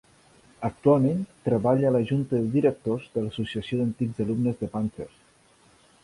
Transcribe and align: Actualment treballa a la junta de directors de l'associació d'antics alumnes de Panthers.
Actualment 0.67 1.19
treballa 1.47 1.89
a 1.89 1.91
la 1.95 2.01
junta 2.11 2.35
de 2.39 2.49
directors 2.55 3.05
de 3.17 3.25
l'associació 3.25 3.79
d'antics 3.81 4.23
alumnes 4.25 4.57
de 4.63 4.71
Panthers. 4.77 5.21